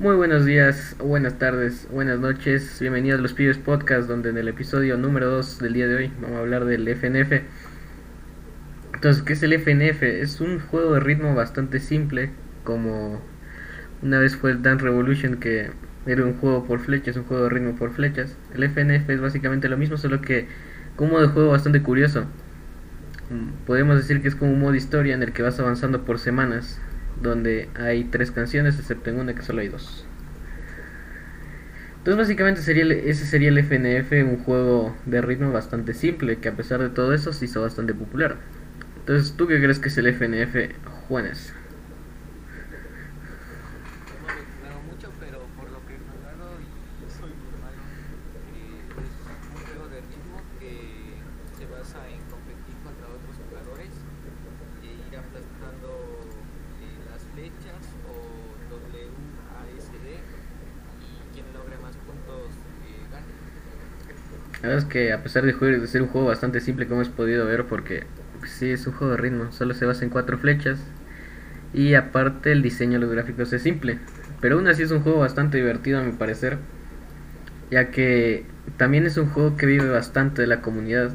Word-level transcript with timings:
Muy 0.00 0.16
buenos 0.16 0.46
días, 0.46 0.96
buenas 0.98 1.38
tardes, 1.38 1.86
buenas 1.92 2.18
noches, 2.18 2.78
bienvenidos 2.80 3.18
a 3.18 3.22
los 3.22 3.34
Pibes 3.34 3.58
Podcast, 3.58 4.08
donde 4.08 4.30
en 4.30 4.38
el 4.38 4.48
episodio 4.48 4.96
número 4.96 5.30
2 5.30 5.58
del 5.58 5.74
día 5.74 5.88
de 5.88 5.94
hoy 5.94 6.12
vamos 6.22 6.38
a 6.38 6.40
hablar 6.40 6.64
del 6.64 6.88
FNF. 6.88 7.42
Entonces, 8.94 9.22
¿qué 9.22 9.34
es 9.34 9.42
el 9.42 9.52
FNF? 9.52 10.02
Es 10.02 10.40
un 10.40 10.58
juego 10.58 10.94
de 10.94 11.00
ritmo 11.00 11.34
bastante 11.34 11.80
simple, 11.80 12.30
como 12.64 13.20
una 14.00 14.18
vez 14.20 14.36
fue 14.36 14.52
el 14.52 14.62
Dance 14.62 14.82
Revolution, 14.82 15.36
que 15.36 15.70
era 16.06 16.24
un 16.24 16.32
juego 16.32 16.64
por 16.64 16.80
flechas, 16.80 17.18
un 17.18 17.24
juego 17.24 17.42
de 17.42 17.50
ritmo 17.50 17.76
por 17.76 17.92
flechas. 17.92 18.38
El 18.54 18.64
FNF 18.64 19.10
es 19.10 19.20
básicamente 19.20 19.68
lo 19.68 19.76
mismo, 19.76 19.98
solo 19.98 20.22
que 20.22 20.46
con 20.96 21.08
un 21.08 21.12
modo 21.12 21.26
de 21.26 21.28
juego 21.28 21.50
bastante 21.50 21.82
curioso. 21.82 22.24
Mm, 23.28 23.66
podemos 23.66 23.98
decir 23.98 24.22
que 24.22 24.28
es 24.28 24.34
como 24.34 24.50
un 24.50 24.60
modo 24.60 24.74
historia 24.74 25.14
en 25.14 25.22
el 25.22 25.34
que 25.34 25.42
vas 25.42 25.60
avanzando 25.60 26.06
por 26.06 26.18
semanas 26.18 26.80
donde 27.20 27.68
hay 27.74 28.04
tres 28.04 28.30
canciones, 28.30 28.78
excepto 28.78 29.10
en 29.10 29.20
una 29.20 29.34
que 29.34 29.42
solo 29.42 29.60
hay 29.60 29.68
dos. 29.68 30.04
Entonces 31.98 32.16
básicamente 32.16 32.62
sería 32.62 32.84
ese 32.94 33.26
sería 33.26 33.50
el 33.50 33.58
FNF, 33.58 34.12
un 34.24 34.38
juego 34.38 34.96
de 35.04 35.20
ritmo 35.20 35.52
bastante 35.52 35.92
simple, 35.92 36.36
que 36.38 36.48
a 36.48 36.56
pesar 36.56 36.80
de 36.80 36.88
todo 36.88 37.12
eso 37.12 37.32
se 37.32 37.44
hizo 37.44 37.60
bastante 37.60 37.92
popular. 37.92 38.36
Entonces, 39.00 39.34
¿tú 39.36 39.46
qué 39.46 39.60
crees 39.60 39.78
que 39.78 39.88
es 39.88 39.98
el 39.98 40.06
FNF, 40.06 40.72
Juanes? 41.08 41.52
La 64.62 64.68
verdad 64.68 64.84
es 64.84 64.92
que 64.92 65.12
a 65.12 65.22
pesar 65.22 65.44
de, 65.44 65.86
ser 65.86 66.02
un 66.02 66.08
juego 66.08 66.26
bastante 66.26 66.60
simple 66.60 66.86
como 66.86 67.00
hemos 67.00 67.12
podido 67.12 67.46
ver 67.46 67.64
porque 67.64 68.04
sí 68.46 68.70
es 68.70 68.86
un 68.86 68.92
juego 68.92 69.14
de 69.14 69.18
ritmo, 69.18 69.52
solo 69.52 69.72
se 69.72 69.86
basa 69.86 70.04
en 70.04 70.10
cuatro 70.10 70.38
flechas 70.38 70.78
y 71.72 71.94
aparte 71.94 72.52
el 72.52 72.60
diseño 72.60 72.94
de 72.94 73.06
los 73.06 73.10
gráficos 73.10 73.52
es 73.54 73.62
simple, 73.62 73.98
pero 74.40 74.56
aún 74.56 74.68
así 74.68 74.82
es 74.82 74.90
un 74.90 75.00
juego 75.00 75.20
bastante 75.20 75.56
divertido 75.56 75.98
a 75.98 76.02
mi 76.02 76.12
parecer, 76.12 76.58
ya 77.70 77.90
que 77.90 78.44
también 78.76 79.06
es 79.06 79.16
un 79.16 79.30
juego 79.30 79.56
que 79.56 79.64
vive 79.64 79.88
bastante 79.88 80.42
de 80.42 80.48
la 80.48 80.60
comunidad, 80.60 81.12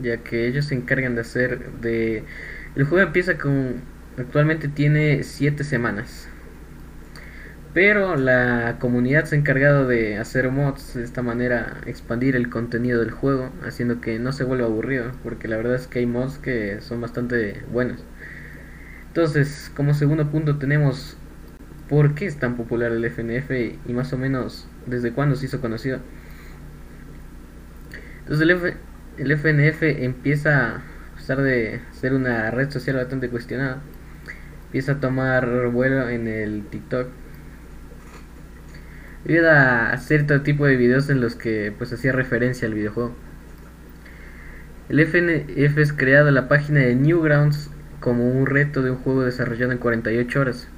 ya 0.00 0.18
que 0.18 0.46
ellos 0.46 0.66
se 0.66 0.74
encargan 0.74 1.14
de 1.14 1.20
hacer 1.20 1.72
de 1.80 2.24
el 2.74 2.84
juego 2.84 3.06
empieza 3.06 3.36
con 3.36 3.82
actualmente 4.16 4.68
tiene 4.68 5.24
7 5.24 5.62
semanas 5.62 6.28
pero 7.80 8.16
la 8.16 8.78
comunidad 8.80 9.26
se 9.26 9.36
ha 9.36 9.38
encargado 9.38 9.86
de 9.86 10.18
hacer 10.18 10.50
mods 10.50 10.94
de 10.94 11.04
esta 11.04 11.22
manera 11.22 11.76
expandir 11.86 12.34
el 12.34 12.50
contenido 12.50 12.98
del 12.98 13.12
juego 13.12 13.52
haciendo 13.64 14.00
que 14.00 14.18
no 14.18 14.32
se 14.32 14.42
vuelva 14.42 14.66
aburrido 14.66 15.12
porque 15.22 15.46
la 15.46 15.58
verdad 15.58 15.76
es 15.76 15.86
que 15.86 16.00
hay 16.00 16.06
mods 16.06 16.38
que 16.38 16.80
son 16.80 17.00
bastante 17.00 17.62
buenos. 17.70 18.02
Entonces 19.06 19.70
como 19.76 19.94
segundo 19.94 20.28
punto 20.28 20.58
tenemos 20.58 21.16
por 21.88 22.16
qué 22.16 22.26
es 22.26 22.40
tan 22.40 22.56
popular 22.56 22.90
el 22.90 23.04
FNF 23.04 23.52
y 23.86 23.92
más 23.92 24.12
o 24.12 24.18
menos 24.18 24.66
desde 24.86 25.12
cuándo 25.12 25.36
se 25.36 25.46
hizo 25.46 25.60
conocido 25.60 26.00
entonces 28.22 28.40
el, 28.40 28.74
el 29.18 29.30
FNF 29.30 29.84
empieza 29.84 30.78
a 30.78 30.82
pesar 31.16 31.42
de 31.42 31.80
ser 31.92 32.12
una 32.12 32.50
red 32.50 32.70
social 32.70 32.96
bastante 32.96 33.28
cuestionada. 33.28 33.78
Empieza 34.66 34.94
a 34.94 35.00
tomar 35.00 35.68
vuelo 35.68 36.08
en 36.08 36.26
el 36.26 36.64
TikTok 36.64 37.06
debido 39.24 39.50
a 39.50 39.96
cierto 39.98 40.42
tipo 40.42 40.66
de 40.66 40.76
videos 40.76 41.10
en 41.10 41.20
los 41.20 41.34
que 41.34 41.72
pues 41.76 41.92
hacía 41.92 42.12
referencia 42.12 42.66
al 42.66 42.74
videojuego. 42.74 43.14
El 44.88 45.00
FNF 45.00 45.78
es 45.78 45.92
creado 45.92 46.30
la 46.30 46.48
página 46.48 46.80
de 46.80 46.94
Newgrounds 46.94 47.70
como 48.00 48.30
un 48.30 48.46
reto 48.46 48.82
de 48.82 48.90
un 48.90 48.96
juego 48.96 49.22
desarrollado 49.22 49.72
en 49.72 49.78
48 49.78 50.40
horas. 50.40 50.68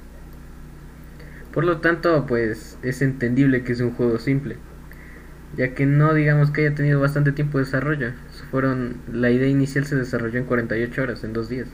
Por 1.53 1.63
lo 1.63 1.77
tanto, 1.77 2.25
pues 2.25 2.77
es 2.81 3.01
entendible 3.01 3.63
que 3.63 3.73
es 3.73 3.81
un 3.81 3.91
juego 3.91 4.19
simple, 4.19 4.57
ya 5.55 5.73
que 5.73 5.85
no 5.85 6.13
digamos 6.13 6.51
que 6.51 6.65
haya 6.65 6.75
tenido 6.75 6.99
bastante 6.99 7.31
tiempo 7.31 7.57
de 7.57 7.65
desarrollo. 7.65 8.11
Fueron 8.51 8.97
la 9.11 9.31
idea 9.31 9.47
inicial 9.47 9.85
se 9.85 9.95
desarrolló 9.95 10.39
en 10.39 10.45
48 10.45 11.01
horas, 11.01 11.23
en 11.23 11.33
dos 11.33 11.47
días. 11.49 11.67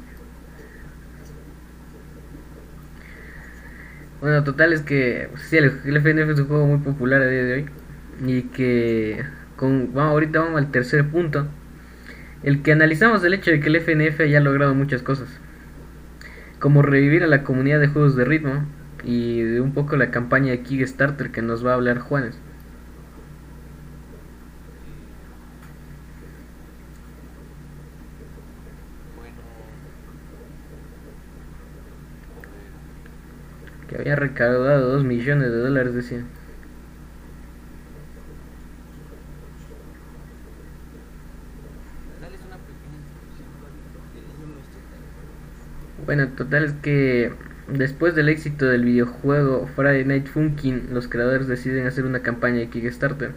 Bueno, 4.20 4.42
total 4.44 4.72
es 4.72 4.80
que 4.80 5.28
sí, 5.36 5.58
el, 5.58 5.70
FNF 5.70 6.30
es 6.30 6.40
un 6.40 6.46
juego 6.48 6.66
muy 6.66 6.78
popular 6.78 7.20
a 7.22 7.26
día 7.26 7.44
de 7.44 7.52
hoy. 7.52 7.66
Y 8.26 8.42
que 8.44 9.22
con, 9.56 9.92
vamos, 9.92 10.12
ahorita 10.12 10.40
vamos 10.40 10.58
al 10.58 10.70
tercer 10.70 11.06
punto. 11.08 11.46
El 12.42 12.62
que 12.62 12.72
analizamos 12.72 13.22
el 13.24 13.34
hecho 13.34 13.50
de 13.50 13.60
que 13.60 13.68
el 13.68 13.76
FNF 13.76 14.20
haya 14.20 14.40
logrado 14.40 14.74
muchas 14.74 15.02
cosas. 15.02 15.28
Como 16.58 16.82
revivir 16.82 17.22
a 17.22 17.26
la 17.26 17.44
comunidad 17.44 17.80
de 17.80 17.88
juegos 17.88 18.16
de 18.16 18.24
ritmo. 18.24 18.64
Y 19.04 19.42
de 19.42 19.60
un 19.60 19.72
poco 19.72 19.96
la 19.96 20.10
campaña 20.10 20.52
de 20.52 20.62
Kickstarter 20.62 21.30
que 21.30 21.42
nos 21.42 21.64
va 21.64 21.72
a 21.72 21.74
hablar 21.74 21.98
Juanes. 21.98 22.40
Que 33.88 33.96
había 33.96 34.16
recaudado 34.16 34.92
2 34.92 35.04
millones 35.04 35.50
de 35.50 35.58
dólares, 35.58 35.94
decía. 35.94 36.24
Bueno, 46.04 46.28
total 46.28 46.64
es 46.64 46.72
que 46.72 47.32
después 47.66 48.14
del 48.14 48.28
éxito 48.28 48.66
del 48.66 48.84
videojuego 48.84 49.68
Friday 49.74 50.04
Night 50.04 50.28
Funkin', 50.28 50.94
los 50.94 51.08
creadores 51.08 51.48
deciden 51.48 51.86
hacer 51.86 52.04
una 52.04 52.20
campaña 52.20 52.58
de 52.58 52.68
Kickstarter. 52.68 53.32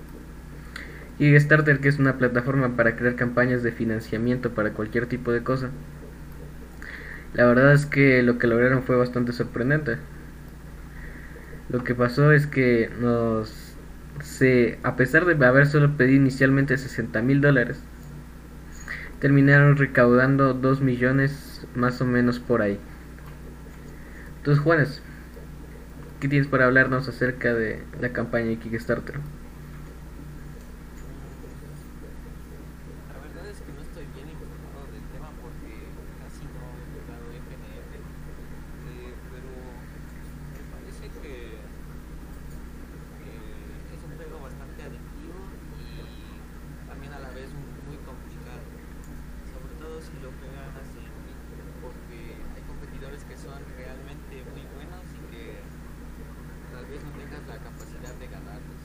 Kickstarter 1.17 1.79
que 1.79 1.89
es 1.89 1.97
una 1.97 2.17
plataforma 2.17 2.75
para 2.75 2.95
crear 2.95 3.15
campañas 3.15 3.63
de 3.63 3.71
financiamiento 3.71 4.51
para 4.51 4.71
cualquier 4.73 5.07
tipo 5.07 5.31
de 5.31 5.41
cosa. 5.41 5.69
La 7.33 7.45
verdad 7.45 7.73
es 7.73 7.87
que 7.87 8.21
lo 8.21 8.37
que 8.37 8.47
lograron 8.47 8.83
fue 8.83 8.95
bastante 8.95 9.33
sorprendente. 9.33 9.97
Lo 11.69 11.83
que 11.83 11.93
pasó 11.93 12.31
es 12.31 12.47
que 12.47 12.89
nos 12.99 13.69
se 14.21 14.79
a 14.83 14.95
pesar 14.95 15.25
de 15.25 15.45
haber 15.45 15.65
solo 15.65 15.95
pedido 15.95 16.17
inicialmente 16.17 16.77
60 16.77 17.21
mil 17.21 17.39
dólares 17.41 17.79
terminaron 19.19 19.77
recaudando 19.77 20.53
2 20.53 20.81
millones 20.81 21.65
más 21.75 22.01
o 22.01 22.05
menos 22.05 22.39
por 22.39 22.61
ahí 22.61 22.77
entonces 24.37 24.61
Juanes 24.61 25.01
¿qué 26.19 26.27
tienes 26.27 26.47
para 26.47 26.65
hablarnos 26.65 27.07
acerca 27.07 27.53
de 27.53 27.81
la 28.01 28.09
campaña 28.09 28.47
de 28.47 28.57
Kickstarter? 28.57 29.15
que, 41.21 41.59
es 43.93 44.01
un 44.03 44.15
juego 44.15 44.39
bastante 44.43 44.83
adictivo 44.83 45.35
y 45.79 46.87
también 46.87 47.13
a 47.13 47.19
la 47.19 47.29
vez 47.29 47.49
muy 47.87 47.97
complicado, 48.05 48.63
sobre 49.51 49.73
todo 49.79 50.01
si 50.01 50.13
lo 50.23 50.31
juegan 50.39 50.71
así, 50.79 51.03
porque 51.81 52.39
hay 52.55 52.63
competidores 52.67 53.23
que 53.23 53.35
son 53.37 53.59
realmente 53.75 54.43
muy 54.51 54.63
buenos 54.75 55.05
y 55.11 55.21
que 55.31 55.59
tal 56.71 56.85
vez 56.85 57.03
no 57.03 57.11
tengas 57.11 57.43
la 57.47 57.57
capacidad 57.57 58.13
de 58.15 58.27
ganarlos. 58.27 58.79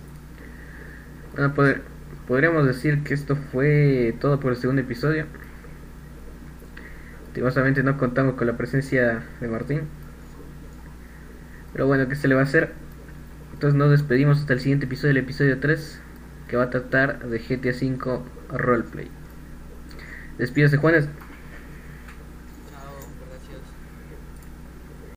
Ah, 1.36 1.52
pues, 1.54 1.80
podríamos 2.26 2.66
decir 2.66 3.02
que 3.02 3.14
esto 3.14 3.36
fue 3.36 4.16
todo 4.20 4.40
por 4.40 4.52
el 4.52 4.58
segundo 4.58 4.82
episodio. 4.82 5.26
Lastimosamente 7.26 7.82
no 7.82 7.98
contamos 7.98 8.34
con 8.34 8.46
la 8.46 8.56
presencia 8.56 9.24
de 9.40 9.48
Martín. 9.48 10.03
Pero 11.74 11.86
bueno, 11.88 12.08
¿qué 12.08 12.14
se 12.14 12.28
le 12.28 12.34
va 12.34 12.40
a 12.40 12.44
hacer? 12.44 12.72
Entonces 13.52 13.76
nos 13.76 13.90
despedimos 13.90 14.40
hasta 14.40 14.54
el 14.54 14.60
siguiente 14.60 14.86
episodio, 14.86 15.10
el 15.10 15.18
episodio 15.18 15.60
3, 15.60 16.00
que 16.48 16.56
va 16.56 16.64
a 16.64 16.70
tratar 16.70 17.28
de 17.28 17.38
GTA 17.38 17.70
V 17.70 18.22
Roleplay. 18.48 19.10
Despídase 20.38 20.76
Juanes. 20.76 21.08